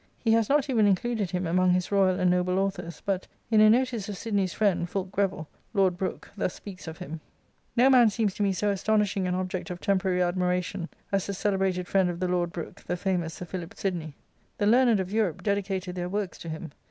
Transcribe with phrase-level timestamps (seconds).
[0.17, 3.69] He has not even included him among his" Royal and Noble Authors," but, in a
[3.69, 7.19] notice of Sidney's friend, Fulke Greville, Lord Brcoke, thus speaks of him:—"
[7.77, 11.85] No man seems to me so astonishing an object of temporar^^drjuiaJtion^ as the / celebrated
[11.85, 14.15] frienff ""onfie Lord Brooke, the famous Sir Philip Sidney.
[14.57, 16.71] The learned of Europe dedicated their works to him.